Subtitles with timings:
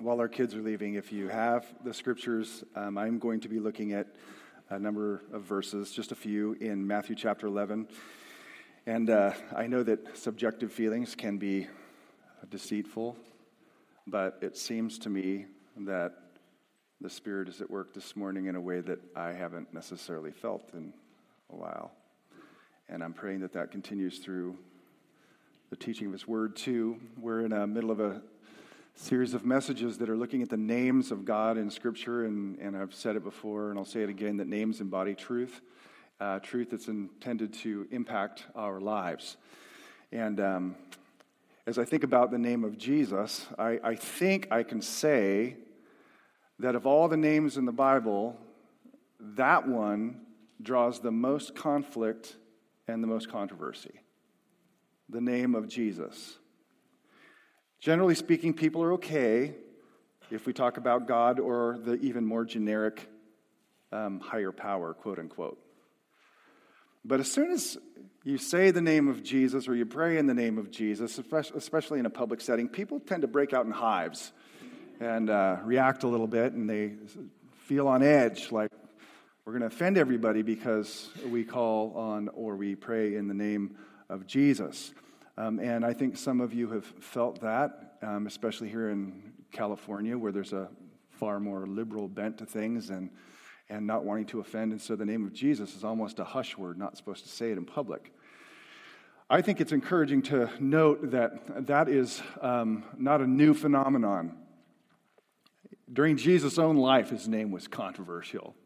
[0.00, 3.58] while our kids are leaving, if you have the scriptures, um, I'm going to be
[3.58, 4.06] looking at
[4.70, 7.88] a number of verses, just a few, in Matthew chapter 11.
[8.86, 11.66] And uh, I know that subjective feelings can be
[12.48, 13.16] deceitful,
[14.06, 15.46] but it seems to me
[15.78, 16.12] that
[17.00, 20.70] the Spirit is at work this morning in a way that I haven't necessarily felt
[20.74, 20.92] in
[21.50, 21.90] a while.
[22.88, 24.58] And I'm praying that that continues through
[25.70, 27.00] the teaching of His Word, too.
[27.20, 28.22] We're in the middle of a
[29.00, 32.76] series of messages that are looking at the names of God in Scripture, and, and
[32.76, 35.60] I've said it before, and I'll say it again that names embody truth,
[36.18, 39.36] uh, truth that's intended to impact our lives.
[40.10, 40.76] And um,
[41.64, 45.56] as I think about the name of Jesus, I, I think I can say
[46.58, 48.36] that of all the names in the Bible,
[49.20, 50.22] that one
[50.60, 52.36] draws the most conflict
[52.88, 54.00] and the most controversy
[55.08, 56.36] the name of Jesus.
[57.80, 59.54] Generally speaking, people are okay
[60.30, 63.08] if we talk about God or the even more generic
[63.92, 65.58] um, higher power, quote unquote.
[67.04, 67.78] But as soon as
[68.24, 72.00] you say the name of Jesus or you pray in the name of Jesus, especially
[72.00, 74.32] in a public setting, people tend to break out in hives
[75.00, 76.94] and uh, react a little bit and they
[77.66, 78.70] feel on edge like
[79.44, 83.76] we're going to offend everybody because we call on or we pray in the name
[84.08, 84.92] of Jesus.
[85.38, 90.18] Um, and I think some of you have felt that, um, especially here in California,
[90.18, 90.68] where there's a
[91.10, 93.08] far more liberal bent to things and,
[93.68, 94.72] and not wanting to offend.
[94.72, 97.52] And so the name of Jesus is almost a hush word, not supposed to say
[97.52, 98.12] it in public.
[99.30, 104.36] I think it's encouraging to note that that is um, not a new phenomenon.
[105.92, 108.56] During Jesus' own life, his name was controversial.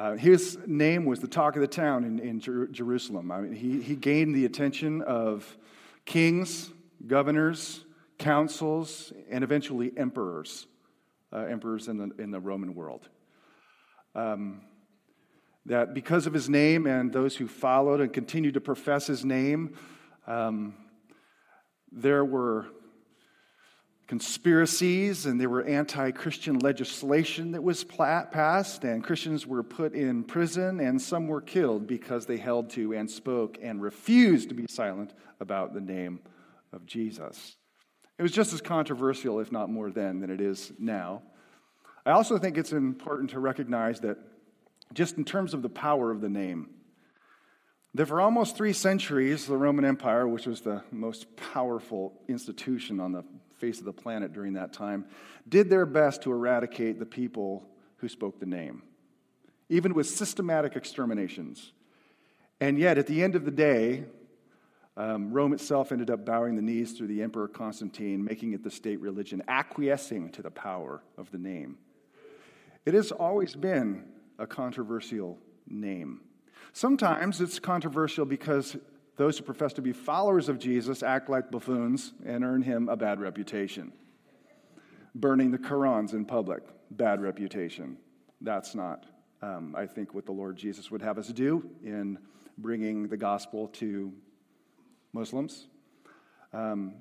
[0.00, 3.30] Uh, his name was the talk of the town in, in Jer- Jerusalem.
[3.30, 5.58] I mean, he, he gained the attention of
[6.06, 6.70] kings,
[7.06, 7.84] governors,
[8.16, 10.66] councils, and eventually emperors,
[11.34, 13.10] uh, emperors in the, in the Roman world.
[14.14, 14.62] Um,
[15.66, 19.76] that because of his name and those who followed and continued to profess his name,
[20.26, 20.72] um,
[21.92, 22.68] there were
[24.10, 30.24] conspiracies and there were anti Christian legislation that was passed, and Christians were put in
[30.24, 34.66] prison, and some were killed because they held to and spoke and refused to be
[34.68, 36.18] silent about the name
[36.72, 37.54] of Jesus.
[38.18, 41.22] It was just as controversial, if not more then, than it is now.
[42.04, 44.18] I also think it's important to recognize that,
[44.92, 46.70] just in terms of the power of the name,
[47.94, 53.12] that for almost three centuries, the Roman Empire, which was the most powerful institution on
[53.12, 53.22] the
[53.60, 55.04] face of the planet during that time,
[55.48, 58.82] did their best to eradicate the people who spoke the name,
[59.68, 61.72] even with systematic exterminations.
[62.60, 64.04] And yet, at the end of the day,
[64.96, 68.70] um, Rome itself ended up bowing the knees to the Emperor Constantine, making it the
[68.70, 71.78] state religion, acquiescing to the power of the name.
[72.84, 74.04] It has always been
[74.38, 75.38] a controversial
[75.68, 76.20] name.
[76.72, 78.76] Sometimes it's controversial because
[79.20, 82.96] those who profess to be followers of Jesus act like buffoons and earn him a
[82.96, 83.92] bad reputation.
[85.14, 87.98] Burning the Qurans in public, bad reputation.
[88.40, 89.04] That's not,
[89.42, 92.16] um, I think, what the Lord Jesus would have us do in
[92.56, 94.10] bringing the gospel to
[95.12, 95.66] Muslims.
[96.54, 96.94] Um,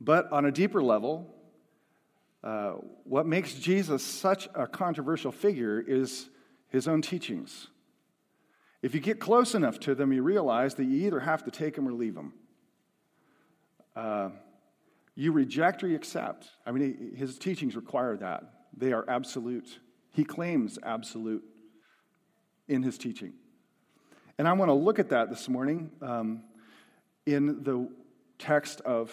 [0.00, 1.32] but on a deeper level,
[2.42, 2.72] uh,
[3.04, 6.30] what makes Jesus such a controversial figure is
[6.68, 7.68] his own teachings.
[8.84, 11.74] If you get close enough to them, you realize that you either have to take
[11.74, 12.34] them or leave them.
[13.96, 14.28] Uh,
[15.14, 16.50] you reject or you accept.
[16.66, 18.42] I mean, his teachings require that.
[18.76, 19.78] They are absolute.
[20.12, 21.42] He claims absolute
[22.68, 23.32] in his teaching.
[24.36, 26.42] And I want to look at that this morning um,
[27.24, 27.88] in the
[28.38, 29.10] text of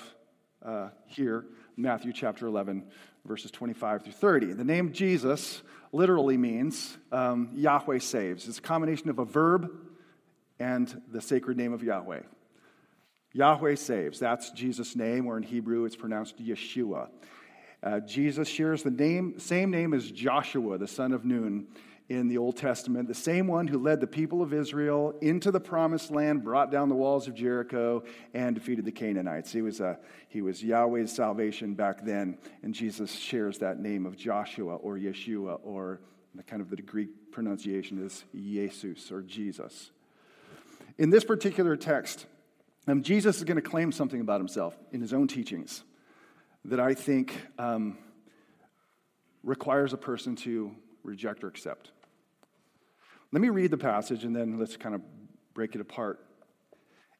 [0.65, 1.45] uh, here,
[1.77, 2.91] Matthew chapter 11,
[3.23, 4.51] verses 25 through 30.
[4.51, 5.61] The name Jesus
[5.91, 8.47] literally means um, Yahweh saves.
[8.47, 9.69] It's a combination of a verb
[10.59, 12.21] and the sacred name of Yahweh.
[13.33, 14.19] Yahweh saves.
[14.19, 17.09] That's Jesus' name, or in Hebrew it's pronounced Yeshua.
[17.83, 21.67] Uh, Jesus shares the name, same name as Joshua, the son of Nun,
[22.09, 25.61] in the Old Testament, the same one who led the people of Israel into the
[25.61, 29.51] promised land, brought down the walls of Jericho, and defeated the Canaanites.
[29.51, 29.97] He was, a,
[30.27, 35.59] he was Yahweh's salvation back then, and Jesus shares that name of Joshua or Yeshua,
[35.63, 36.01] or
[36.35, 39.91] the kind of the Greek pronunciation is Jesus or Jesus.
[40.97, 42.25] In this particular text,
[42.87, 45.83] um, Jesus is going to claim something about himself in his own teachings
[46.65, 47.97] that I think um,
[49.43, 50.71] requires a person to
[51.03, 51.91] reject or accept.
[53.31, 55.01] Let me read the passage and then let's kind of
[55.53, 56.19] break it apart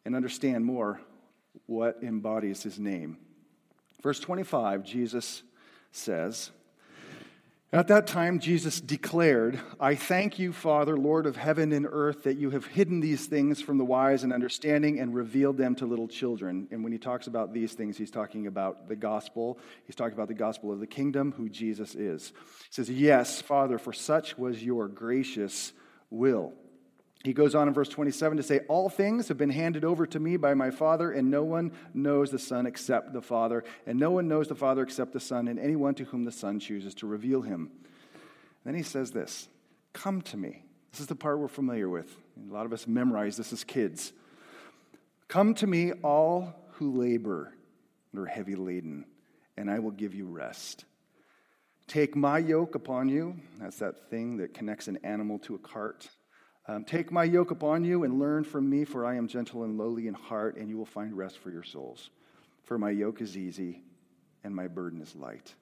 [0.06, 1.02] and understand more
[1.66, 3.18] what embodies his name.
[4.02, 5.44] Verse 25, Jesus
[5.92, 6.52] says,
[7.73, 12.35] At that time, Jesus declared, I thank you, Father, Lord of heaven and earth, that
[12.35, 16.09] you have hidden these things from the wise and understanding and revealed them to little
[16.09, 16.68] children.
[16.71, 19.57] And when he talks about these things, he's talking about the gospel.
[19.85, 22.33] He's talking about the gospel of the kingdom, who Jesus is.
[22.35, 25.71] He says, Yes, Father, for such was your gracious
[26.09, 26.51] will.
[27.23, 30.19] He goes on in verse 27 to say, All things have been handed over to
[30.19, 34.09] me by my Father, and no one knows the Son except the Father, and no
[34.12, 37.07] one knows the Father except the Son, and anyone to whom the Son chooses to
[37.07, 37.69] reveal him.
[38.63, 39.47] then he says this
[39.94, 40.63] Come to me.
[40.91, 42.13] This is the part we're familiar with.
[42.50, 44.12] A lot of us memorize this as kids.
[45.27, 47.53] Come to me, all who labor
[48.12, 49.06] and are heavy laden,
[49.56, 50.85] and I will give you rest.
[51.88, 53.35] Take my yoke upon you.
[53.59, 56.09] That's that thing that connects an animal to a cart.
[56.68, 59.78] Um, Take my yoke upon you and learn from me, for I am gentle and
[59.78, 62.10] lowly in heart, and you will find rest for your souls.
[62.63, 63.81] For my yoke is easy
[64.44, 65.54] and my burden is light.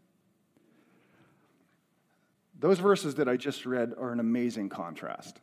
[2.60, 5.40] Those verses that I just read are an amazing contrast,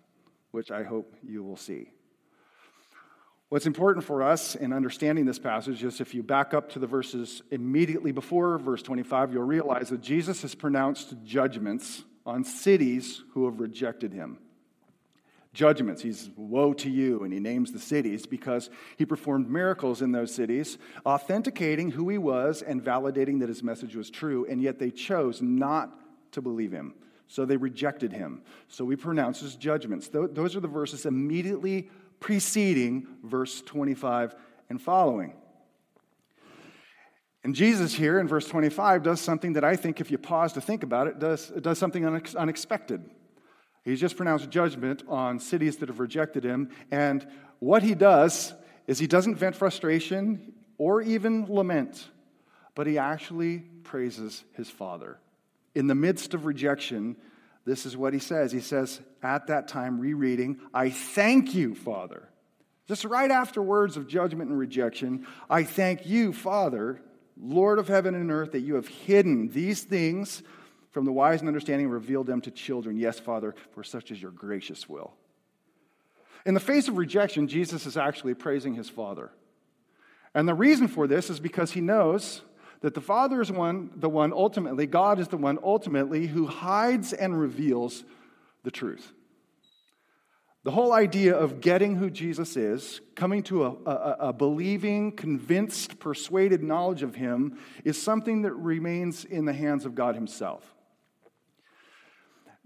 [0.51, 1.91] which I hope you will see.
[3.49, 6.87] What's important for us in understanding this passage is if you back up to the
[6.87, 13.45] verses immediately before verse 25, you'll realize that Jesus has pronounced judgments on cities who
[13.47, 14.39] have rejected him
[15.57, 16.03] judgments.
[16.03, 20.33] He's woe to you, and he names the cities because he performed miracles in those
[20.33, 20.77] cities,
[21.07, 25.41] authenticating who he was and validating that his message was true, and yet they chose
[25.41, 25.91] not
[26.33, 26.95] to believe him.
[27.27, 28.43] So they rejected him.
[28.69, 30.09] So he pronounces judgments.
[30.09, 31.89] Those are the verses immediately
[32.21, 34.35] preceding verse 25
[34.69, 35.33] and following.
[37.43, 40.61] And Jesus here in verse 25 does something that I think, if you pause to
[40.61, 42.05] think about it, does, it does something
[42.37, 43.09] unexpected.
[43.87, 46.71] He's just pronounced judgment on cities that have rejected him.
[46.91, 47.25] And
[47.61, 48.53] what he does
[48.89, 52.09] is he doesn't vent frustration or even lament,
[52.75, 55.21] but he actually praises his father.
[55.77, 57.15] In the midst of rejection,
[57.65, 58.51] this is what he says.
[58.51, 62.29] He says, at that time, rereading, I thank you, Father.
[62.89, 67.01] Just right after words of judgment and rejection, I thank you, Father,
[67.41, 70.43] Lord of heaven and earth, that you have hidden these things
[70.97, 72.97] from the wise and understanding, reveal them to children.
[72.97, 75.13] Yes, Father, for such is your gracious will.
[76.47, 79.31] In the face of rejection, Jesus is actually praising his Father.
[80.35, 82.41] And the reason for this is because he knows
[82.81, 87.13] that the Father is one, the one ultimately, God is the one ultimately who hides
[87.13, 88.03] and reveals
[88.63, 89.13] the truth.
[90.65, 95.99] The whole idea of getting who Jesus is, coming to a, a, a, believing, convinced,
[95.99, 100.73] persuaded knowledge of him, is something that remains in the hands of God himself.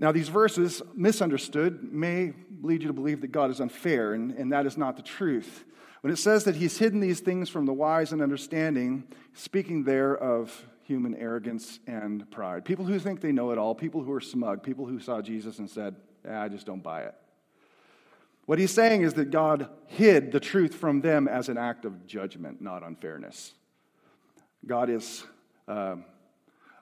[0.01, 2.33] Now, these verses, misunderstood, may
[2.63, 5.65] lead you to believe that God is unfair, and, and that is not the truth.
[6.01, 9.05] When it says that he's hidden these things from the wise and understanding,
[9.35, 12.65] speaking there of human arrogance and pride.
[12.65, 15.59] People who think they know it all, people who are smug, people who saw Jesus
[15.59, 15.95] and said,
[16.27, 17.15] I just don't buy it.
[18.47, 22.07] What he's saying is that God hid the truth from them as an act of
[22.07, 23.53] judgment, not unfairness.
[24.67, 25.25] God is
[25.69, 25.97] uh,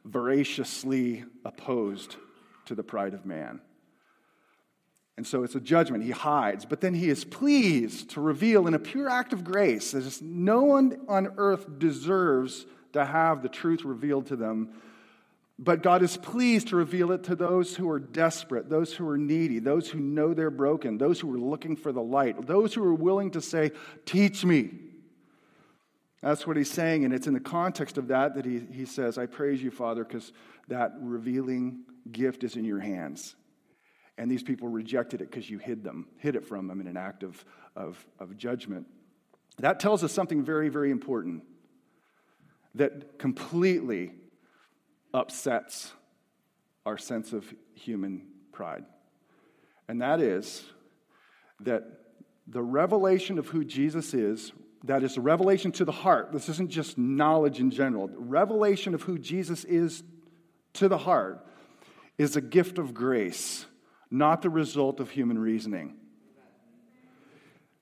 [0.04, 2.14] voraciously opposed
[2.68, 3.60] to the pride of man.
[5.16, 6.04] And so it's a judgment.
[6.04, 9.90] He hides, but then he is pleased to reveal in a pure act of grace
[9.90, 14.70] that no one on earth deserves to have the truth revealed to them.
[15.58, 19.18] But God is pleased to reveal it to those who are desperate, those who are
[19.18, 22.84] needy, those who know they're broken, those who are looking for the light, those who
[22.84, 23.72] are willing to say,
[24.06, 24.70] Teach me.
[26.22, 29.18] That's what he's saying, and it's in the context of that that he, he says,
[29.18, 30.32] I praise you, Father, because
[30.66, 33.37] that revealing gift is in your hands.
[34.16, 36.96] And these people rejected it because you hid them, hid it from them in an
[36.96, 37.44] act of,
[37.76, 38.87] of, of judgment.
[39.58, 41.44] That tells us something very, very important
[42.75, 44.12] that completely
[45.14, 45.92] upsets
[46.84, 47.44] our sense of
[47.75, 48.84] human pride.
[49.88, 50.64] And that is
[51.60, 51.84] that
[52.46, 54.52] the revelation of who Jesus is,
[54.85, 59.02] that is revelation to the heart, this isn't just knowledge in general, the revelation of
[59.02, 60.02] who Jesus is
[60.75, 61.44] to the heart
[62.16, 63.66] is a gift of grace,
[64.11, 65.94] not the result of human reasoning.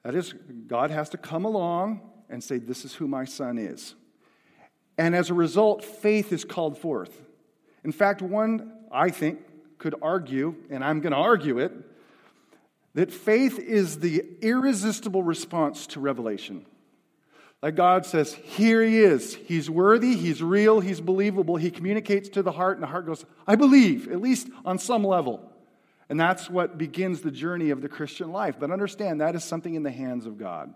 [0.03, 0.35] That is,
[0.67, 2.01] God has to come along
[2.31, 3.95] and say, This is who my son is.
[4.99, 7.21] And as a result, faith is called forth.
[7.85, 9.41] In fact, one, I think,
[9.79, 11.73] could argue, and I'm going to argue it,
[12.95, 16.65] that faith is the irresistible response to revelation.
[17.67, 19.35] Like God says, here he is.
[19.35, 21.57] He's worthy, he's real, he's believable.
[21.57, 25.03] He communicates to the heart, and the heart goes, I believe, at least on some
[25.03, 25.51] level.
[26.09, 28.55] And that's what begins the journey of the Christian life.
[28.61, 30.73] But understand, that is something in the hands of God,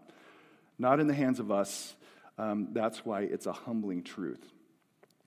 [0.80, 1.94] not in the hands of us.
[2.36, 4.44] Um, that's why it's a humbling truth.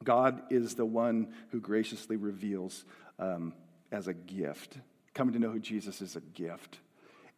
[0.03, 2.84] God is the one who graciously reveals
[3.20, 3.53] um,
[3.89, 4.75] as a gift.
[5.13, 6.79] Coming to know who Jesus is a gift.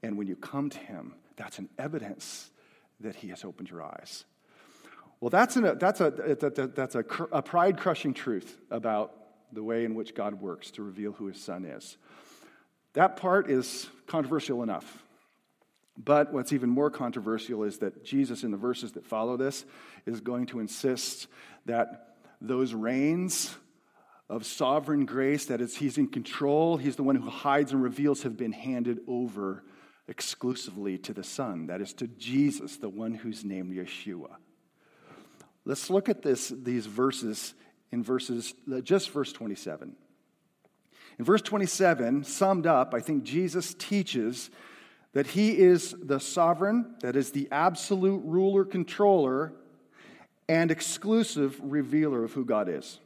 [0.02, 2.50] And when you come to him, that's an evidence
[3.00, 4.26] that he has opened your eyes.
[5.20, 6.12] Well, that's, an, that's, a,
[6.76, 9.14] that's a, a pride crushing truth about
[9.52, 11.98] the way in which God works to reveal who his son is.
[12.94, 15.04] That part is controversial enough.
[15.98, 19.66] But what's even more controversial is that Jesus, in the verses that follow this,
[20.06, 21.28] is going to insist
[21.66, 23.56] that those reins
[24.30, 28.24] of sovereign grace, that is, he's in control, he's the one who hides and reveals,
[28.24, 29.64] have been handed over
[30.08, 34.36] exclusively to the Son, that is, to Jesus, the one who's named Yeshua.
[35.66, 37.56] Let's look at this, these verses
[37.92, 39.96] in verses, uh, just verse 27.
[41.18, 44.50] In verse 27, summed up, I think Jesus teaches
[45.14, 49.54] that he is the sovereign, that is, the absolute ruler, controller,
[50.50, 53.00] and exclusive revealer of who God is.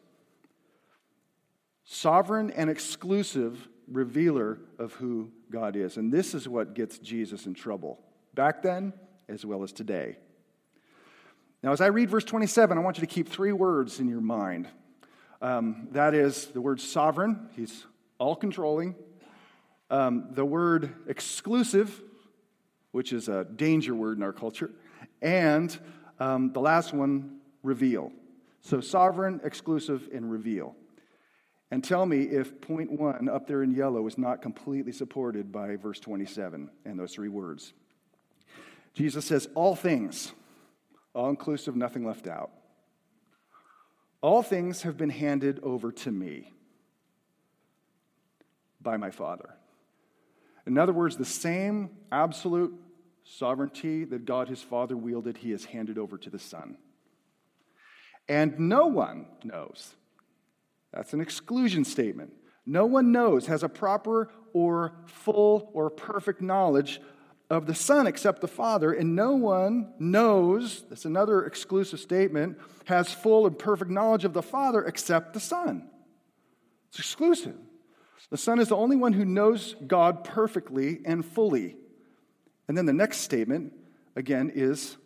[1.86, 5.98] Sovereign and exclusive revealer of who God is.
[5.98, 8.00] And this is what gets Jesus in trouble,
[8.34, 8.94] back then
[9.28, 10.18] as well as today.
[11.62, 14.22] Now, as I read verse 27, I want you to keep three words in your
[14.22, 14.68] mind.
[15.42, 17.86] Um, that is the word sovereign, he's
[18.18, 18.96] all controlling.
[19.92, 22.02] Um, the word exclusive,
[22.92, 24.72] which is a danger word in our culture.
[25.22, 25.78] And
[26.20, 28.12] um, the last one, reveal.
[28.62, 30.76] So sovereign, exclusive, and reveal.
[31.72, 35.76] And tell me if point one up there in yellow is not completely supported by
[35.76, 37.74] verse 27 and those three words.
[38.96, 40.32] Jesus says, All things,
[41.14, 42.52] all inclusive, nothing left out.
[44.22, 46.52] All things have been handed over to me
[48.82, 49.56] by my Father.
[50.66, 52.74] In other words, the same absolute
[53.24, 56.78] sovereignty that God his Father wielded, he has handed over to the Son.
[58.28, 59.96] And no one knows.
[60.94, 62.34] That's an exclusion statement.
[62.66, 67.02] No one knows, has a proper or full or perfect knowledge
[67.50, 73.12] of the Son except the Father, and no one knows, that's another exclusive statement, has
[73.12, 75.90] full and perfect knowledge of the Father except the Son.
[76.90, 77.56] It's exclusive.
[78.30, 81.76] The Son is the only one who knows God perfectly and fully.
[82.68, 83.74] And then the next statement,
[84.16, 84.98] again, is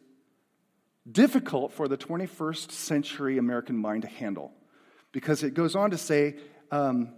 [1.09, 4.53] difficult for the 21st century American mind to handle
[5.13, 6.35] because it goes on to say,
[6.71, 7.13] um,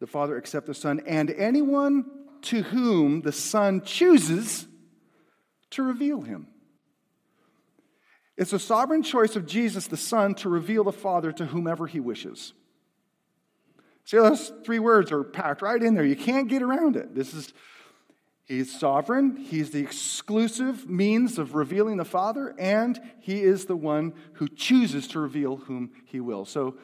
[0.00, 2.06] the Father except the Son, and anyone
[2.42, 4.66] to whom the Son chooses
[5.70, 6.46] to reveal him.
[8.36, 12.00] It's a sovereign choice of Jesus, the Son, to reveal the Father to whomever he
[12.00, 12.52] wishes.
[14.04, 16.04] See, those three words are packed right in there.
[16.04, 17.14] You can't get around it.
[17.14, 17.54] This is,
[18.44, 24.12] he's sovereign, he's the exclusive means of revealing the Father, and he is the one
[24.34, 26.44] who chooses to reveal whom he will.
[26.44, 26.76] So,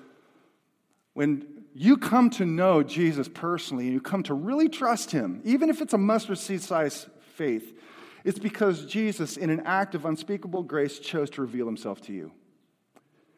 [1.15, 5.71] when you come to know Jesus personally and you come to really trust him, even
[5.71, 7.79] if it's a mustard seed size faith,
[8.25, 12.33] it's because Jesus, in an act of unspeakable grace, chose to reveal himself to you.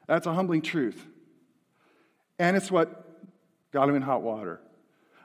[0.06, 1.06] That's a humbling truth.
[2.38, 3.08] And it's what
[3.72, 4.60] got him in hot water.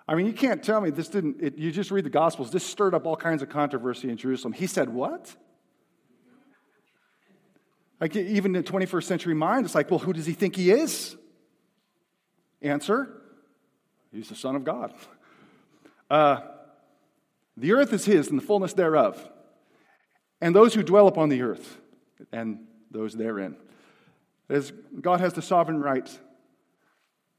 [0.08, 2.64] I mean, you can't tell me this didn't, it, you just read the Gospels, this
[2.64, 4.54] stirred up all kinds of controversy in Jerusalem.
[4.54, 5.36] He said, What?
[8.00, 11.16] Like, even in 21st century mind, it's like, well, who does he think he is?
[12.62, 13.10] Answer
[14.12, 14.94] He's the Son of God.
[16.10, 16.40] Uh,
[17.58, 19.30] the earth is His and the fullness thereof,
[20.40, 21.82] and those who dwell upon the earth
[22.32, 22.60] and
[22.90, 23.58] those therein.
[24.48, 24.72] As
[25.02, 26.10] God has the sovereign right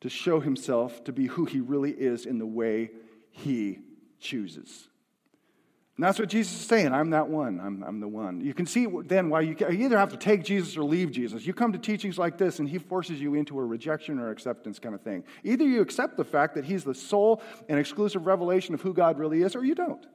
[0.03, 2.91] to show Himself to be who He really is in the way
[3.31, 3.79] He
[4.21, 4.89] chooses.
[5.99, 6.93] And that's what Jesus is saying.
[6.93, 7.59] I'm that one.
[7.59, 8.41] I'm, I'm the one.
[8.41, 11.45] You can see then why you, you either have to take Jesus or leave Jesus.
[11.45, 14.79] You come to teachings like this, and he forces you into a rejection or acceptance
[14.79, 15.25] kind of thing.
[15.43, 19.19] Either you accept the fact that he's the sole and exclusive revelation of who God
[19.19, 20.07] really is, or you don't.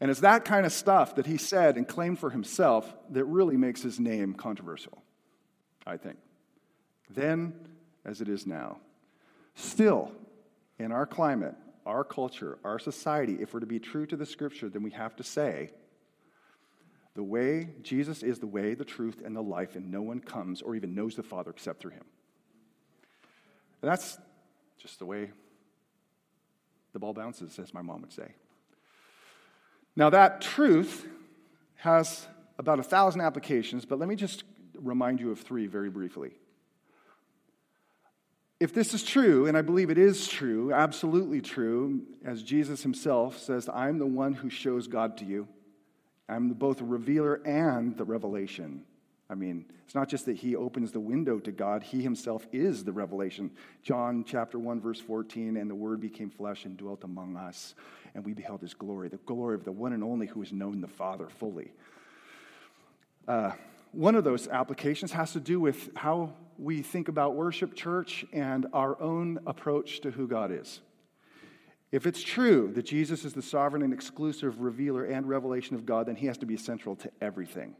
[0.00, 3.58] And it's that kind of stuff that he said and claimed for himself that really
[3.58, 5.02] makes his name controversial,
[5.86, 6.16] I think.
[7.10, 7.52] Then,
[8.06, 8.78] as it is now.
[9.54, 10.12] Still,
[10.78, 11.54] in our climate,
[11.86, 15.16] our culture, our society, if we're to be true to the scripture, then we have
[15.16, 15.70] to say,
[17.14, 20.60] the way, Jesus is the way, the truth, and the life, and no one comes
[20.60, 22.04] or even knows the Father except through him.
[23.80, 24.18] And that's
[24.78, 25.30] just the way
[26.92, 28.32] the ball bounces, as my mom would say.
[29.96, 31.06] Now, that truth
[31.76, 32.26] has
[32.58, 34.44] about a thousand applications, but let me just
[34.78, 36.32] remind you of three very briefly.
[38.58, 43.38] If this is true, and I believe it is true, absolutely true, as Jesus himself
[43.38, 45.46] says, I'm the one who shows God to you.
[46.28, 48.84] I'm both the revealer and the revelation
[49.28, 52.84] I mean, it's not just that he opens the window to God, he himself is
[52.84, 53.50] the revelation.
[53.82, 57.74] John chapter 1 verse 14 and the word became flesh and dwelt among us
[58.14, 60.80] and we beheld his glory, the glory of the one and only who has known
[60.80, 61.72] the Father fully.
[63.26, 63.52] Uh,
[63.92, 68.66] one of those applications has to do with how we think about worship, church, and
[68.72, 70.80] our own approach to who God is.
[71.92, 76.06] If it's true that Jesus is the sovereign and exclusive revealer and revelation of God,
[76.06, 77.74] then he has to be central to everything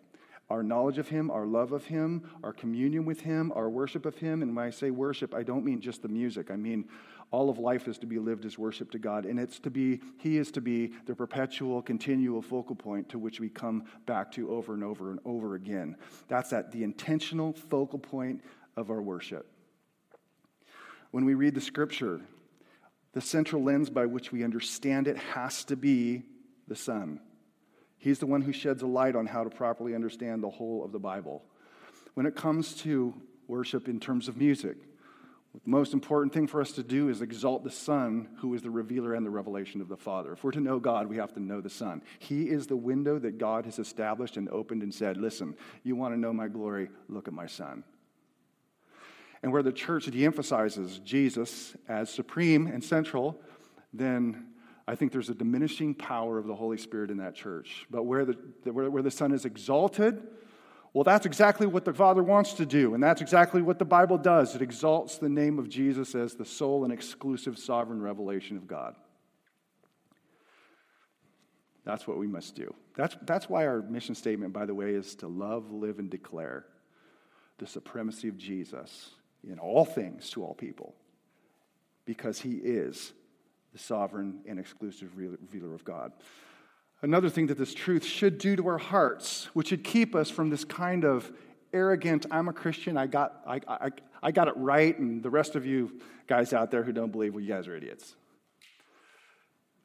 [0.49, 4.17] our knowledge of Him, our love of Him, our communion with Him, our worship of
[4.17, 4.43] Him.
[4.43, 6.51] And when I say worship, I don't mean just the music.
[6.51, 6.89] I mean
[7.33, 9.27] all of life is to be lived as worship to God.
[9.27, 13.41] And it's to be, He is to be the perpetual, continual focal point to which
[13.41, 15.97] we come back to over and over and over again.
[16.29, 18.43] That's at the intentional focal point
[18.77, 19.51] of our worship.
[21.11, 22.21] When we read the scripture,
[23.13, 26.23] the central lens by which we understand it has to be
[26.69, 27.21] the Son.
[27.99, 30.93] He's the one who sheds a light on how to properly understand the whole of
[30.93, 31.43] the Bible.
[32.15, 33.15] When it comes to
[33.49, 34.77] worship in terms of music,
[35.65, 38.71] the most important thing for us to do is exalt the Son, who is the
[38.71, 40.33] revealer and the revelation of the Father.
[40.33, 42.03] If we're to know God, we have to know the Son.
[42.19, 46.15] He is the window that God has established and opened and said, Listen, you want
[46.15, 46.91] to know my glory?
[47.09, 47.85] Look at my Son.
[49.43, 53.41] And where the church de emphasizes Jesus as supreme and central,
[53.93, 54.49] then
[54.89, 57.87] I think there's a diminishing power of the Holy Spirit in that church.
[57.91, 58.37] But where the,
[58.71, 60.23] where, where the Son is exalted,
[60.93, 64.17] well, that's exactly what the Father wants to do, and that's exactly what the Bible
[64.17, 64.55] does.
[64.55, 68.95] It exalts the name of Jesus as the sole and exclusive sovereign revelation of God.
[71.85, 72.75] That's what we must do.
[72.97, 76.65] That's, that's why our mission statement, by the way, is to love, live, and declare
[77.59, 79.11] the supremacy of Jesus
[79.47, 80.95] in all things to all people,
[82.07, 83.13] because he is
[83.77, 86.11] the sovereign and exclusive revealer of God.
[87.03, 90.49] Another thing that this truth should do to our hearts, which should keep us from
[90.49, 91.31] this kind of
[91.75, 93.91] arrogant, I'm a Christian, I got, I, I,
[94.23, 97.35] I got it right, and the rest of you guys out there who don't believe,
[97.35, 98.17] well, you guys are idiots.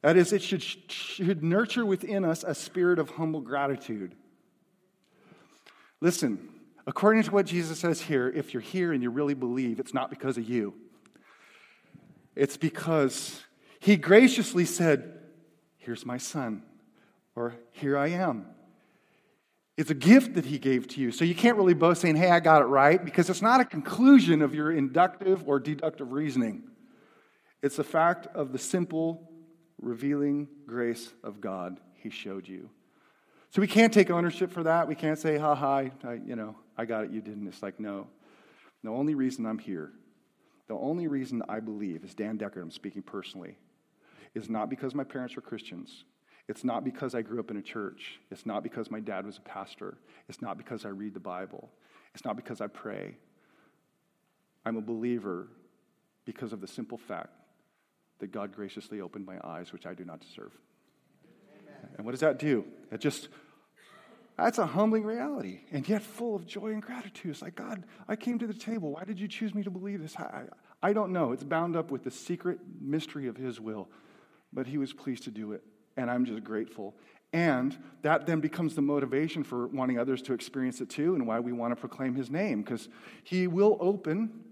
[0.04, 4.16] That is, it should, should nurture within us a spirit of humble gratitude.
[6.00, 6.48] Listen,
[6.88, 10.10] according to what Jesus says here, if you're here and you really believe, it's not
[10.10, 10.76] because of you.
[12.38, 13.44] It's because
[13.82, 15.12] he graciously said,
[15.78, 16.62] Here's my son,
[17.36, 18.46] or Here I am.
[19.76, 21.12] It's a gift that he gave to you.
[21.12, 23.66] So you can't really boast saying, Hey, I got it right, because it's not a
[23.66, 26.64] conclusion of your inductive or deductive reasoning.
[27.64, 29.28] It's a fact of the simple,
[29.82, 32.70] revealing grace of God he showed you.
[33.50, 34.88] So we can't take ownership for that.
[34.88, 37.48] We can't say, ha ha, I, you know, I got it, you didn't.
[37.48, 38.08] It's like, no.
[38.84, 39.92] The only reason I'm here,
[40.68, 43.58] the only reason I believe is Dan Decker, I'm speaking personally,
[44.34, 46.06] is not because my parents were Christians.
[46.48, 48.20] It's not because I grew up in a church.
[48.30, 49.98] It's not because my dad was a pastor.
[50.28, 51.70] It's not because I read the Bible.
[52.14, 53.16] It's not because I pray.
[54.66, 55.48] I'm a believer
[56.26, 57.30] because of the simple fact
[58.20, 60.52] that God graciously opened my eyes, which I do not deserve.
[61.24, 61.90] Amen.
[61.98, 62.66] And what does that do?
[62.92, 63.30] It just,
[64.38, 67.32] that's a humbling reality, and yet full of joy and gratitude.
[67.32, 68.92] It's like, God, I came to the table.
[68.92, 70.16] Why did you choose me to believe this?
[70.18, 70.44] I,
[70.84, 71.32] I don't know.
[71.32, 73.88] It's bound up with the secret mystery of His will
[74.54, 75.64] but he was pleased to do it.
[75.98, 76.96] And I'm just grateful.
[77.34, 81.40] And that then becomes the motivation for wanting others to experience it too, and why
[81.40, 82.90] we want to proclaim his name, because
[83.24, 84.44] he will open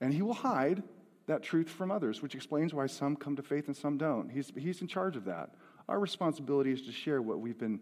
[0.00, 0.82] and he will hide
[1.26, 4.28] that truth from others, which explains why some come to faith and some don't.
[4.28, 5.50] He's, he's in charge of that.
[5.88, 7.80] Our responsibility is to share what we've been,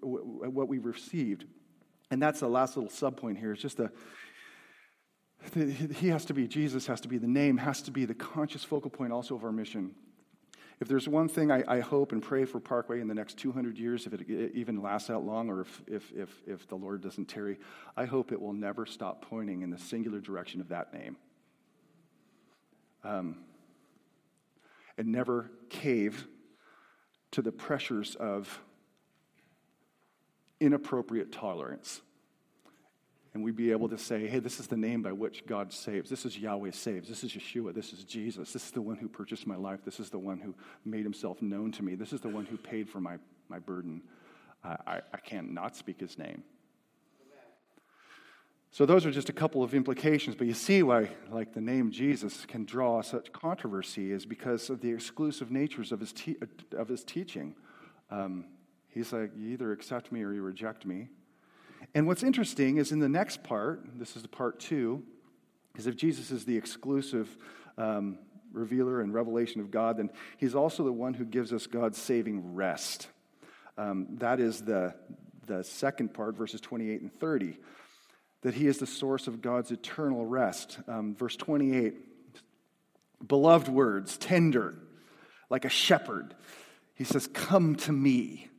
[0.00, 1.44] what we've received.
[2.10, 3.52] And that's the last little subpoint here.
[3.52, 3.92] It's just a,
[5.94, 8.64] he has to be, Jesus has to be, the name has to be the conscious
[8.64, 9.94] focal point also of our mission.
[10.80, 13.76] If there's one thing I, I, hope and pray for Parkway in the next 200
[13.76, 17.26] years, if it even lasts that long, or if, if, if, if the Lord doesn't
[17.26, 17.58] tarry,
[17.98, 21.18] I hope it will never stop pointing in the singular direction of that name.
[23.04, 23.44] Um,
[24.96, 26.26] and never cave
[27.32, 28.60] to the pressures of
[30.60, 32.00] inappropriate tolerance
[33.32, 36.10] and we'd be able to say, hey, this is the name by which God saves.
[36.10, 37.08] This is Yahweh saves.
[37.08, 37.72] This is Yeshua.
[37.72, 38.52] This is Jesus.
[38.52, 39.80] This is the one who purchased my life.
[39.84, 41.94] This is the one who made himself known to me.
[41.94, 44.02] This is the one who paid for my, my burden.
[44.64, 46.42] I, I, can't not speak his name.
[48.72, 51.90] So those are just a couple of implications, but you see why, like the name
[51.90, 56.36] Jesus, can draw such controversy is because of the exclusive natures of his, te-
[56.76, 57.56] of his teaching.
[58.10, 58.44] Um,
[58.88, 61.08] he's like, you either accept me or you reject me.
[61.94, 65.02] And what's interesting is in the next part, this is the part two,
[65.76, 67.36] is if Jesus is the exclusive
[67.78, 68.18] um,
[68.52, 72.54] revealer and revelation of God, then he's also the one who gives us God's saving
[72.54, 73.08] rest.
[73.78, 74.94] Um, that is the,
[75.46, 77.56] the second part, verses 28 and 30.
[78.42, 80.78] that he is the source of God's eternal rest.
[80.88, 81.94] Um, verse 28
[83.26, 84.74] beloved words, tender,
[85.48, 86.34] like a shepherd.
[86.94, 88.49] He says, Come to me.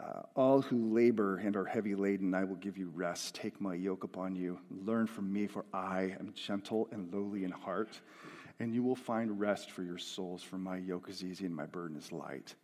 [0.00, 3.34] Uh, all who labor and are heavy laden, I will give you rest.
[3.34, 4.58] Take my yoke upon you.
[4.70, 8.00] Learn from me, for I am gentle and lowly in heart,
[8.60, 11.66] and you will find rest for your souls, for my yoke is easy and my
[11.66, 12.54] burden is light.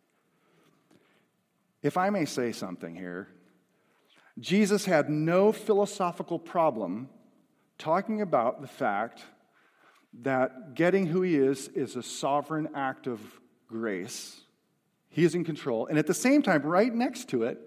[1.83, 3.29] If I may say something here,
[4.39, 7.09] Jesus had no philosophical problem
[7.77, 9.23] talking about the fact
[10.23, 13.21] that getting who he is is a sovereign act of
[13.69, 14.41] grace.
[15.17, 15.87] He is in control.
[15.87, 17.59] And at the same time, right next to it,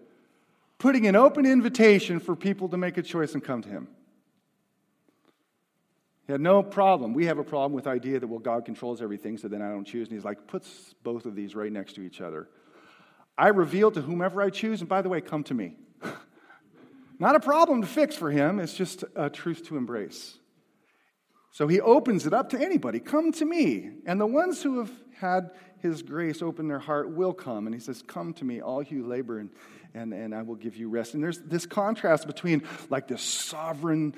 [0.77, 3.87] putting an open invitation for people to make a choice and come to him.
[6.27, 7.15] He had no problem.
[7.15, 9.69] We have a problem with the idea that, well, God controls everything, so then I
[9.69, 10.09] don't choose.
[10.09, 12.47] And he's like, puts both of these right next to each other.
[13.35, 15.73] I reveal to whomever I choose, and by the way, come to me.
[17.17, 20.37] Not a problem to fix for him, it's just a truth to embrace.
[21.51, 22.99] So he opens it up to anybody.
[22.99, 23.89] Come to me.
[24.05, 27.65] And the ones who have had his grace open their heart will come.
[27.65, 29.49] And he says, Come to me, all you labor, and,
[29.93, 31.13] and, and I will give you rest.
[31.13, 34.13] And there's this contrast between like this sovereign,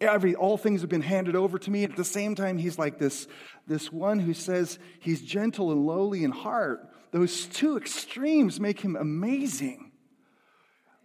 [0.00, 1.84] every all things have been handed over to me.
[1.84, 3.26] At the same time, he's like this,
[3.66, 6.88] this one who says he's gentle and lowly in heart.
[7.10, 9.92] Those two extremes make him amazing.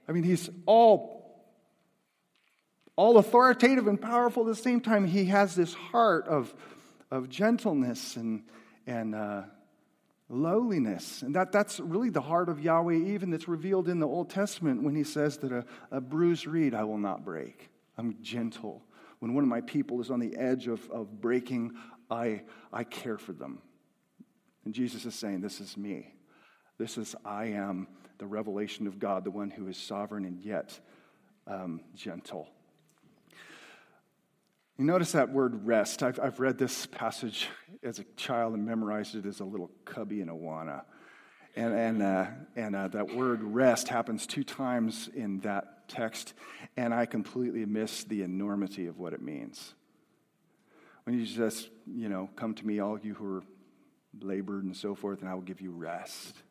[0.08, 1.21] I mean, he's all
[3.02, 5.08] all authoritative and powerful at the same time.
[5.08, 6.54] He has this heart of,
[7.10, 8.44] of gentleness and,
[8.86, 9.42] and uh,
[10.30, 11.24] lowliness.
[11.24, 14.84] And that, that's really the heart of Yahweh, even that's revealed in the Old Testament
[14.84, 17.72] when he says that a, a bruised reed I will not break.
[17.98, 18.84] I'm gentle.
[19.18, 21.72] When one of my people is on the edge of, of breaking,
[22.12, 23.64] I, I care for them.
[24.64, 26.14] And Jesus is saying, This is me.
[26.78, 27.88] This is I am
[28.20, 30.80] the revelation of God, the one who is sovereign and yet
[31.48, 32.48] um, gentle.
[34.82, 36.02] You notice that word rest.
[36.02, 37.48] I've, I've read this passage
[37.84, 40.82] as a child and memorized it as a little cubby in Awana.
[41.56, 46.34] And, and, uh, and uh, that word rest happens two times in that text,
[46.78, 49.76] and I completely miss the enormity of what it means.
[51.04, 53.44] When you just, you know, come to me, all you who are
[54.20, 56.42] labored and so forth, and I will give you rest.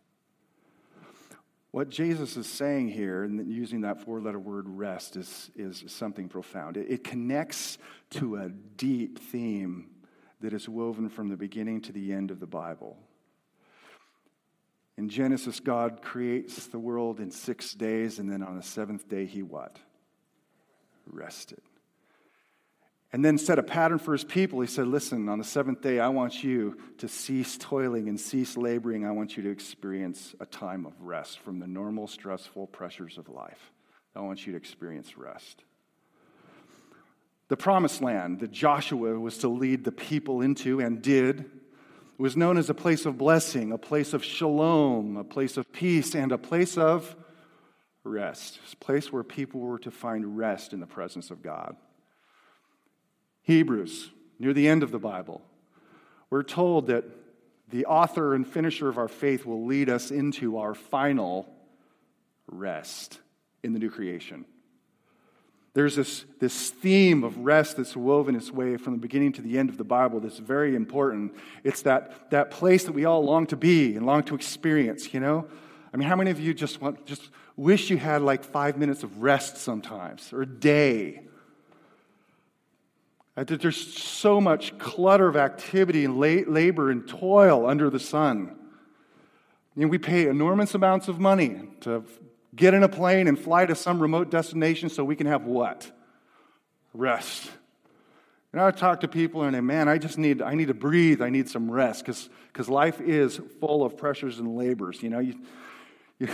[1.71, 6.29] What Jesus is saying here, and using that four letter word rest, is, is something
[6.29, 6.77] profound.
[6.77, 7.79] It, it connects
[8.11, 9.91] to a deep theme
[10.41, 12.97] that is woven from the beginning to the end of the Bible.
[14.97, 19.25] In Genesis, God creates the world in six days, and then on the seventh day,
[19.25, 19.79] he what?
[21.07, 21.61] Rested
[23.13, 24.61] and then set a pattern for his people.
[24.61, 28.57] He said, Listen, on the seventh day, I want you to cease toiling and cease
[28.57, 29.05] laboring.
[29.05, 33.29] I want you to experience a time of rest from the normal, stressful pressures of
[33.29, 33.73] life.
[34.15, 35.65] I want you to experience rest.
[37.49, 41.51] The promised land that Joshua was to lead the people into and did
[42.17, 46.15] was known as a place of blessing, a place of shalom, a place of peace,
[46.15, 47.17] and a place of
[48.05, 48.61] rest.
[48.73, 51.77] a place where people were to find rest in the presence of God.
[53.43, 55.43] Hebrews, near the end of the Bible,
[56.31, 57.05] we're told that
[57.69, 61.49] the author and finisher of our faith will lead us into our final
[62.47, 63.21] rest
[63.63, 64.45] in the new creation.
[65.73, 69.57] There's this, this theme of rest that's woven its way from the beginning to the
[69.57, 71.35] end of the Bible that's very important.
[71.63, 75.21] It's that, that place that we all long to be and long to experience, you
[75.21, 75.47] know?
[75.93, 79.03] I mean, how many of you just want just wish you had like five minutes
[79.03, 81.23] of rest sometimes or a day?
[83.37, 88.57] There's so much clutter of activity and labor and toil under the sun.
[89.75, 92.05] we pay enormous amounts of money to
[92.55, 95.91] get in a plane and fly to some remote destination so we can have what?
[96.93, 97.51] Rest.
[98.53, 101.23] And I talk to people and I, man, I just need, I need to breathe.
[101.23, 105.03] I need some rest because life is full of pressures and labors.
[105.03, 105.35] You know, you,
[106.19, 106.29] you,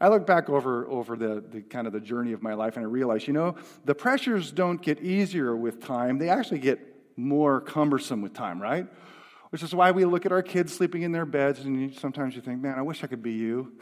[0.00, 2.84] I look back over, over the, the kind of the journey of my life and
[2.84, 6.18] I realize, you know, the pressures don't get easier with time.
[6.18, 6.80] They actually get
[7.16, 8.86] more cumbersome with time, right?
[9.50, 12.34] Which is why we look at our kids sleeping in their beds and you, sometimes
[12.34, 13.72] you think, man, I wish I could be you.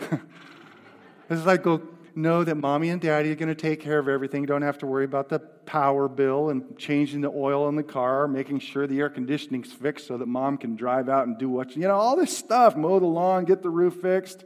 [1.30, 1.82] it's like, go,
[2.16, 4.44] know that mommy and daddy are going to take care of everything.
[4.44, 8.26] Don't have to worry about the power bill and changing the oil in the car,
[8.26, 11.76] making sure the air conditioning's fixed so that mom can drive out and do what,
[11.76, 14.44] you know, all this stuff, mow the lawn, get the roof fixed.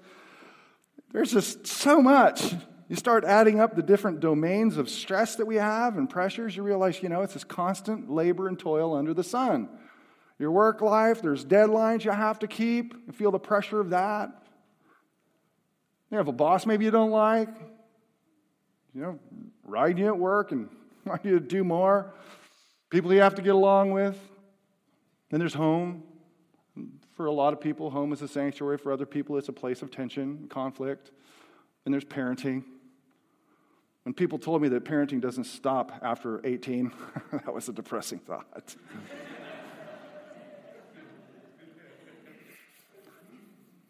[1.13, 2.55] There's just so much.
[2.89, 6.63] You start adding up the different domains of stress that we have and pressures, you
[6.63, 9.69] realize, you know, it's this constant labor and toil under the sun.
[10.39, 12.95] Your work life, there's deadlines you have to keep.
[13.07, 14.31] You feel the pressure of that.
[16.11, 17.49] You have a boss maybe you don't like,
[18.95, 19.19] you know,
[19.65, 20.69] riding you at work and
[21.07, 22.13] want you to do more.
[22.91, 24.19] People you have to get along with.
[25.31, 26.03] Then there's home.
[27.23, 28.79] For a lot of people, home is a sanctuary.
[28.79, 31.13] For other people, it's a place of tension, conflict.
[31.85, 32.65] And there's parenting.
[34.03, 36.91] When people told me that parenting doesn't stop after 18,
[37.33, 38.75] that was a depressing thought.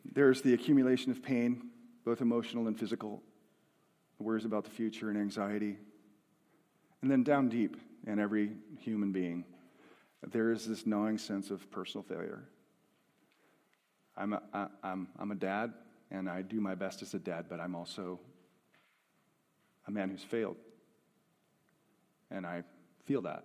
[0.05, 1.71] There's the accumulation of pain,
[2.05, 3.23] both emotional and physical,
[4.19, 5.79] worries about the future and anxiety.
[7.01, 9.47] And then down deep in every human being,
[10.23, 12.45] there is this gnawing sense of personal failure.
[14.17, 15.73] I'm a, I'm, I'm a dad,
[16.11, 18.21] and I do my best as a dad, but I'm also
[19.87, 20.57] a man who's failed.
[22.31, 22.63] And I
[23.05, 23.45] feel that.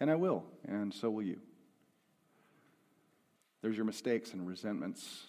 [0.00, 1.40] And I will, and so will you.
[3.62, 5.24] There's your mistakes and resentments,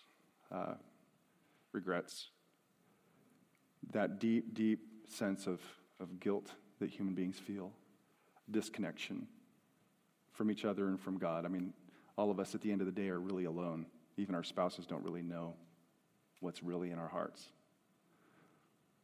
[0.52, 0.74] uh,
[1.72, 2.30] regrets.
[3.92, 5.60] That deep, deep sense of,
[6.00, 7.72] of guilt that human beings feel,
[8.50, 9.28] disconnection
[10.32, 11.46] from each other and from God.
[11.46, 11.74] I mean,
[12.20, 13.86] all of us at the end of the day are really alone.
[14.18, 15.54] Even our spouses don't really know
[16.42, 17.46] what's really in our hearts.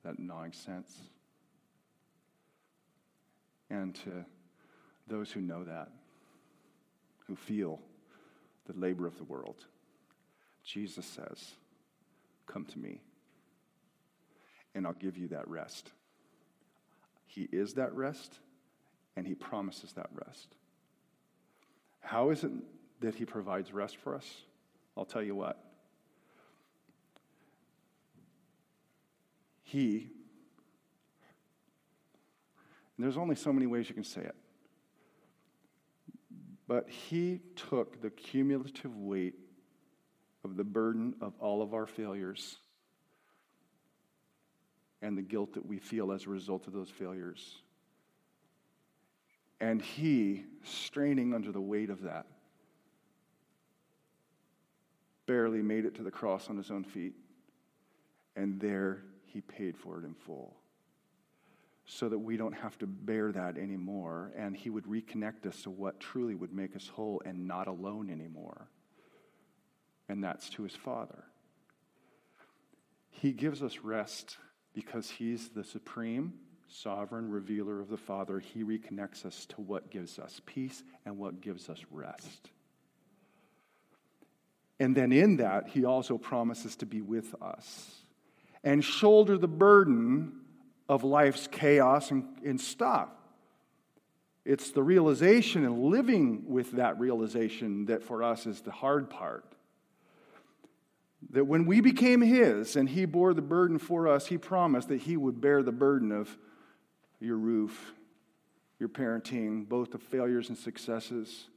[0.03, 0.93] That gnawing sense.
[3.69, 4.25] And to
[5.07, 5.87] those who know that,
[7.25, 7.79] who feel
[8.65, 9.63] the labor of the world.
[10.65, 11.51] Jesus says,
[12.47, 12.99] Come to me,
[14.75, 15.89] and I'll give you that rest.
[17.27, 18.39] He is that rest,
[19.15, 20.49] and He promises that rest.
[22.01, 22.51] How is it
[23.01, 24.25] that He provides rest for us?
[24.97, 25.61] I'll tell you what.
[29.63, 30.09] He,
[32.97, 34.35] there's only so many ways you can say it.
[36.67, 39.35] But he took the cumulative weight
[40.43, 42.57] of the burden of all of our failures
[45.01, 47.57] and the guilt that we feel as a result of those failures.
[49.59, 52.25] And he, straining under the weight of that,
[55.25, 57.13] barely made it to the cross on his own feet.
[58.35, 60.55] And there he paid for it in full
[61.85, 64.31] so that we don't have to bear that anymore.
[64.35, 68.09] And He would reconnect us to what truly would make us whole and not alone
[68.09, 68.67] anymore.
[70.09, 71.23] And that's to His Father.
[73.09, 74.37] He gives us rest
[74.73, 76.33] because He's the supreme,
[76.67, 78.39] sovereign revealer of the Father.
[78.39, 82.49] He reconnects us to what gives us peace and what gives us rest.
[84.79, 87.91] And then in that, He also promises to be with us
[88.63, 90.33] and shoulder the burden
[90.89, 93.09] of life's chaos and, and stuff.
[94.43, 99.45] It's the realization and living with that realization that for us is the hard part.
[101.31, 105.01] That when we became His and He bore the burden for us, He promised that
[105.01, 106.35] He would bear the burden of
[107.19, 107.93] your roof,
[108.79, 111.47] your parenting, both the failures and successes.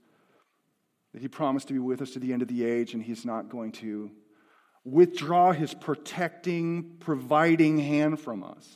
[1.13, 3.25] That He promised to be with us to the end of the age, and He's
[3.25, 4.11] not going to
[4.85, 8.67] withdraw His protecting, providing hand from us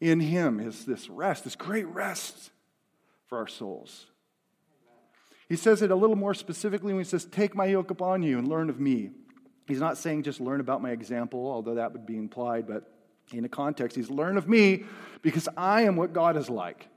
[0.00, 2.50] in Him is this rest, this great rest
[3.26, 4.06] for our souls.
[5.48, 8.38] He says it a little more specifically when he says, Take my yoke upon you
[8.38, 9.10] and learn of me.
[9.66, 12.90] He's not saying just learn about my example, although that would be implied, but
[13.32, 14.84] in a context, he's learn of me
[15.22, 16.88] because I am what God is like.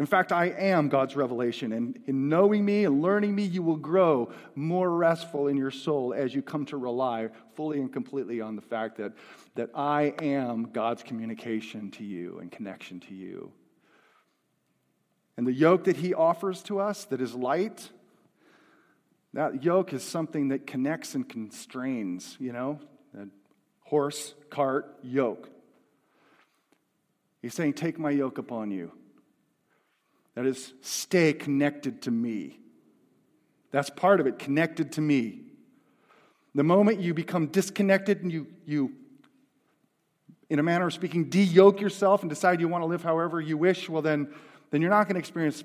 [0.00, 1.72] In fact, I am God's revelation.
[1.74, 6.14] And in knowing me and learning me, you will grow more restful in your soul
[6.14, 9.12] as you come to rely fully and completely on the fact that,
[9.56, 13.52] that I am God's communication to you and connection to you.
[15.36, 17.90] And the yoke that he offers to us that is light,
[19.34, 22.80] that yoke is something that connects and constrains, you know,
[23.14, 23.26] a
[23.84, 25.50] horse, cart, yoke.
[27.42, 28.92] He's saying, Take my yoke upon you.
[30.40, 32.60] That is, stay connected to me.
[33.72, 35.42] That's part of it, connected to me.
[36.54, 38.94] The moment you become disconnected and you, you
[40.48, 43.38] in a manner of speaking, de yoke yourself and decide you want to live however
[43.38, 44.32] you wish, well, then,
[44.70, 45.62] then you're not going to experience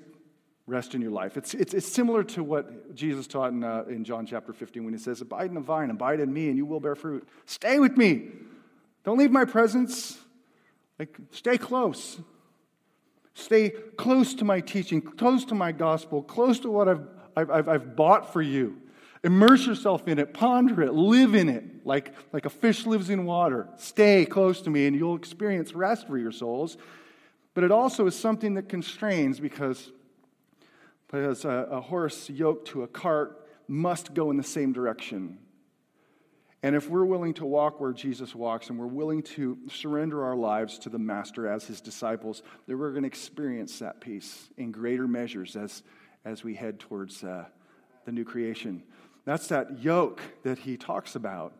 [0.66, 1.38] rest in your life.
[1.38, 4.92] It's, it's, it's similar to what Jesus taught in, uh, in John chapter 15 when
[4.92, 7.26] he says, Abide in the vine, abide in me, and you will bear fruit.
[7.46, 8.28] Stay with me.
[9.04, 10.18] Don't leave my presence.
[10.98, 12.18] Like, stay close.
[13.38, 17.94] Stay close to my teaching, close to my gospel, close to what I've, I've, I've
[17.94, 18.80] bought for you.
[19.22, 23.26] Immerse yourself in it, ponder it, live in it like, like a fish lives in
[23.26, 23.68] water.
[23.76, 26.78] Stay close to me, and you'll experience rest for your souls.
[27.52, 29.92] But it also is something that constrains because,
[31.06, 35.36] because a, a horse yoked to a cart must go in the same direction.
[36.66, 40.34] And if we're willing to walk where Jesus walks and we're willing to surrender our
[40.34, 44.72] lives to the Master as his disciples, then we're going to experience that peace in
[44.72, 45.84] greater measures as,
[46.24, 47.44] as we head towards uh,
[48.04, 48.82] the new creation.
[49.24, 51.54] That's that yoke that he talks about.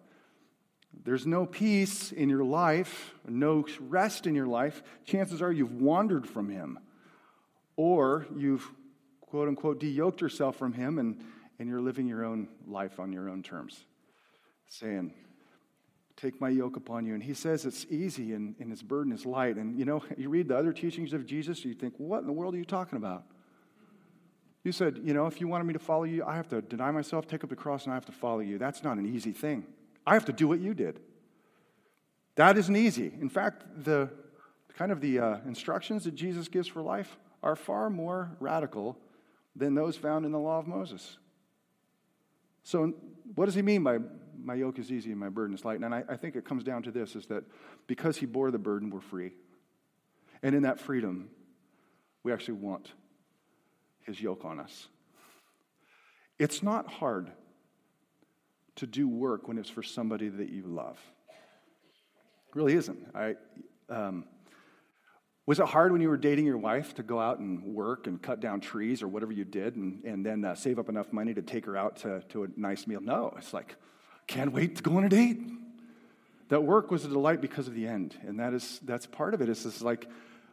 [1.05, 4.83] There's no peace in your life, no rest in your life.
[5.05, 6.81] Chances are you've wandered from him,
[7.77, 8.69] or you've,
[9.21, 11.23] quote unquote, de yoked yourself from him and,
[11.61, 13.85] and you're living your own life on your own terms
[14.68, 15.12] saying,
[16.16, 17.12] Take my yoke upon you.
[17.12, 19.57] And he says it's easy and, and his burden is light.
[19.57, 22.33] And you know, you read the other teachings of Jesus, you think, What in the
[22.33, 23.24] world are you talking about?
[24.64, 26.90] You said, You know, if you wanted me to follow you, I have to deny
[26.90, 28.59] myself, take up the cross, and I have to follow you.
[28.59, 29.66] That's not an easy thing.
[30.07, 31.00] I have to do what you did.
[32.37, 33.12] That isn't easy.
[33.20, 34.11] In fact, the
[34.76, 38.98] kind of the uh, instructions that Jesus gives for life are far more radical
[39.55, 41.16] than those found in the law of Moses.
[42.62, 42.92] So,
[43.35, 43.98] what does he mean by
[44.42, 45.81] my yoke is easy and my burden is light.
[45.81, 47.44] And I, I think it comes down to this is that
[47.87, 49.33] because he bore the burden, we're free.
[50.42, 51.31] And in that freedom,
[52.22, 52.92] we actually want
[54.01, 54.88] his yoke on us.
[56.38, 57.31] It's not hard
[58.77, 60.99] to do work when it's for somebody that you love.
[62.49, 62.99] It really isn't.
[63.14, 63.37] I,
[63.88, 64.25] um,
[65.46, 68.20] was it hard when you were dating your wife to go out and work and
[68.20, 71.33] cut down trees or whatever you did and, and then uh, save up enough money
[71.35, 73.01] to take her out to, to a nice meal?
[73.01, 73.77] No, it's like,
[74.27, 75.41] can't wait to go on a date.
[76.49, 78.17] That work was a delight because of the end.
[78.27, 79.49] And that is, that's part of it.
[79.49, 80.09] It's just like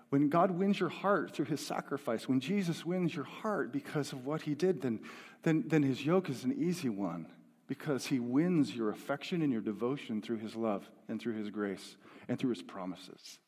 [0.10, 4.26] when God wins your heart through his sacrifice, when Jesus wins your heart because of
[4.26, 5.00] what he did, then,
[5.44, 7.28] then, then his yoke is an easy one
[7.68, 11.96] because he wins your affection and your devotion through his love and through his grace
[12.28, 13.40] and through his promises.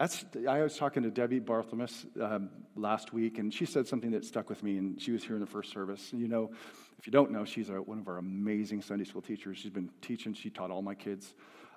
[0.00, 1.86] That's, I was talking to Debbie Bartholomew
[2.20, 5.36] um, last week, and she said something that stuck with me, and she was here
[5.36, 6.12] in the first service.
[6.12, 6.50] You know,
[6.98, 9.58] if you don't know, she's one of our amazing Sunday school teachers.
[9.58, 11.34] She's been teaching, she taught all my kids.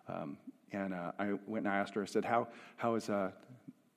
[0.07, 0.37] Um,
[0.71, 3.29] and uh, I went and I asked her, I said, How, how is uh,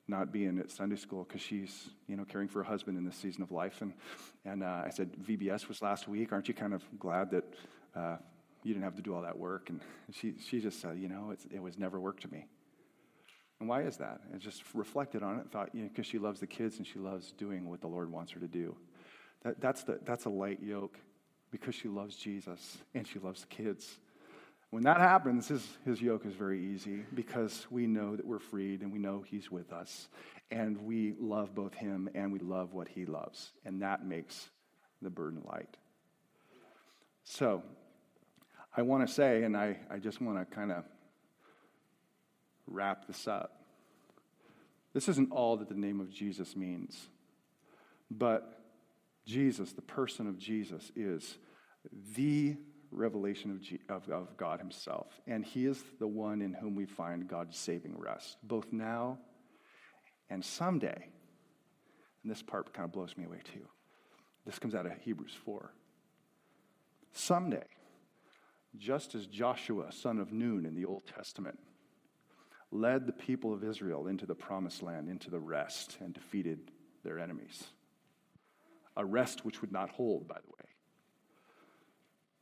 [0.06, 1.24] not being at Sunday school?
[1.24, 3.80] Because she's, you know, caring for her husband in this season of life.
[3.80, 3.94] And,
[4.44, 6.30] and uh, I said, VBS was last week.
[6.30, 7.44] Aren't you kind of glad that
[7.96, 8.16] uh,
[8.64, 9.70] you didn't have to do all that work?
[9.70, 9.80] And
[10.12, 12.44] she, she just said, You know, it was never work to me.
[13.60, 14.20] And why is that?
[14.32, 16.86] And just reflected on it and thought, you know, because she loves the kids and
[16.86, 18.74] she loves doing what the Lord wants her to do.
[19.42, 20.98] That, that's, the, that's a light yoke
[21.50, 23.98] because she loves Jesus and she loves the kids.
[24.70, 28.80] When that happens, his, his yoke is very easy because we know that we're freed
[28.80, 30.08] and we know he's with us.
[30.50, 33.52] And we love both him and we love what he loves.
[33.64, 34.48] And that makes
[35.02, 35.76] the burden light.
[37.24, 37.62] So,
[38.76, 40.84] I want to say, and I, I just want to kind of
[42.70, 43.62] wrap this up.
[44.92, 47.08] This isn't all that the name of Jesus means,
[48.10, 48.60] but
[49.24, 51.36] Jesus, the person of Jesus, is
[52.16, 52.56] the
[52.90, 55.06] revelation of, G- of, of, God Himself.
[55.26, 59.18] And He is the one in whom we find God's saving rest, both now
[60.28, 61.08] and someday.
[62.22, 63.66] And this part kind of blows me away too.
[64.44, 65.72] This comes out of Hebrews 4.
[67.12, 67.66] Someday,
[68.76, 71.58] just as Joshua, son of Nun in the Old Testament,
[72.72, 76.70] led the people of Israel into the promised land, into the rest, and defeated
[77.02, 77.64] their enemies.
[78.96, 80.68] A rest which would not hold, by the way.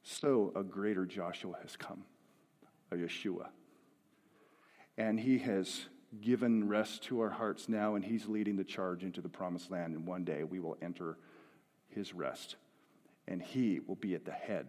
[0.03, 2.05] So a greater Joshua has come,
[2.91, 3.49] a Yeshua.
[4.97, 5.87] And he has
[6.21, 9.95] given rest to our hearts now, and he's leading the charge into the promised land.
[9.95, 11.19] And one day we will enter
[11.89, 12.57] his rest,
[13.27, 14.67] and he will be at the head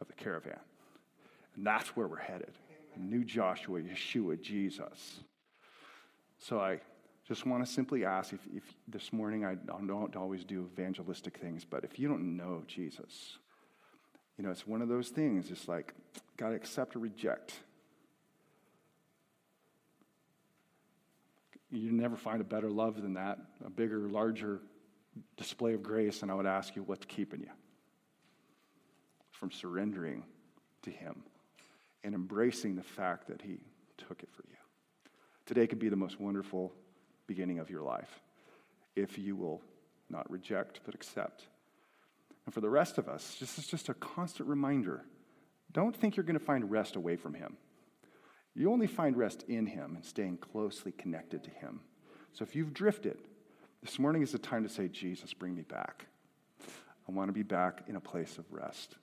[0.00, 0.58] of the caravan.
[1.54, 2.52] And that's where we're headed
[2.98, 5.20] new Joshua, Yeshua, Jesus.
[6.38, 6.80] So I
[7.26, 11.64] just want to simply ask if, if this morning I don't always do evangelistic things,
[11.64, 13.38] but if you don't know Jesus,
[14.36, 15.94] you know, it's one of those things, it's like,
[16.36, 17.54] got to accept or reject.
[21.70, 24.60] You never find a better love than that, a bigger, larger
[25.36, 27.50] display of grace, and I would ask you what's keeping you
[29.30, 30.24] from surrendering
[30.82, 31.22] to Him
[32.04, 33.58] and embracing the fact that He
[33.96, 34.56] took it for you.
[35.46, 36.72] Today could be the most wonderful
[37.26, 38.20] beginning of your life
[38.94, 39.62] if you will
[40.10, 41.46] not reject but accept.
[42.44, 45.04] And for the rest of us, this is just a constant reminder.
[45.72, 47.56] Don't think you're going to find rest away from Him.
[48.54, 51.80] You only find rest in Him and staying closely connected to Him.
[52.32, 53.18] So if you've drifted,
[53.82, 56.06] this morning is the time to say, Jesus, bring me back.
[57.08, 58.96] I want to be back in a place of rest.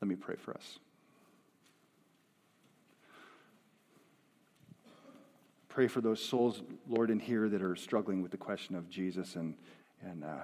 [0.00, 0.78] Let me pray for us.
[5.74, 9.34] Pray for those souls, Lord, in here that are struggling with the question of Jesus
[9.34, 9.56] and,
[10.00, 10.42] and uh,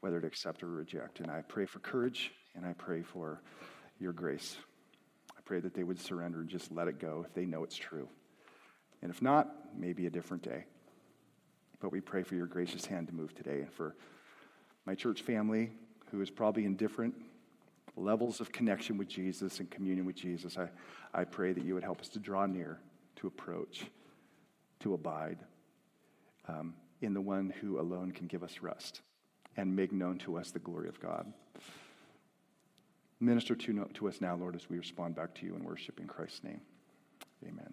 [0.00, 1.20] whether to accept or reject.
[1.20, 3.42] And I pray for courage, and I pray for
[4.00, 4.56] your grace.
[5.30, 7.76] I pray that they would surrender and just let it go if they know it's
[7.76, 8.08] true.
[9.02, 10.64] And if not, maybe a different day.
[11.78, 13.94] But we pray for your gracious hand to move today and for
[14.84, 15.70] my church family
[16.10, 17.14] who is probably in different
[17.96, 20.58] levels of connection with Jesus and communion with Jesus.
[20.58, 20.70] I,
[21.14, 22.80] I pray that you would help us to draw near,
[23.14, 23.84] to approach,
[24.80, 25.38] to abide
[26.48, 29.00] um, in the one who alone can give us rest
[29.56, 31.32] and make known to us the glory of God.
[33.20, 36.06] Minister to, to us now, Lord, as we respond back to you in worship in
[36.06, 36.60] Christ's name.
[37.46, 37.72] Amen.